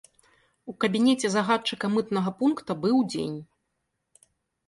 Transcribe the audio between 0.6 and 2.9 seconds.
У кабінеце загадчыка мытнага пункта